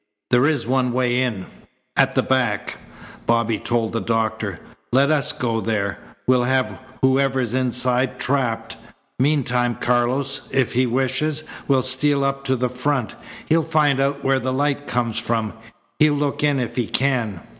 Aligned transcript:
"There 0.31 0.47
is 0.47 0.65
one 0.65 0.91
way 0.93 1.21
in 1.21 1.45
at 1.95 2.15
the 2.15 2.23
back," 2.23 2.77
Bobby 3.27 3.59
told 3.59 3.91
the 3.91 4.01
doctor. 4.01 4.59
"Let 4.91 5.11
us 5.11 5.31
go 5.31 5.61
there. 5.61 5.99
We'll 6.25 6.45
have 6.45 6.79
whoever's 7.03 7.53
inside 7.53 8.19
trapped. 8.19 8.77
Meantime, 9.19 9.75
Carlos, 9.75 10.41
if 10.49 10.73
he 10.73 10.87
wishes, 10.87 11.43
will 11.67 11.83
steal 11.83 12.23
up 12.23 12.43
to 12.45 12.55
the 12.55 12.67
front; 12.67 13.13
he'll 13.45 13.61
find 13.61 13.99
out 13.99 14.23
where 14.23 14.39
the 14.39 14.51
light 14.51 14.87
comes 14.87 15.19
from. 15.19 15.53
He'll 15.99 16.13
look 16.15 16.43
in 16.43 16.59
if 16.59 16.77
he 16.77 16.87
can." 16.87 17.39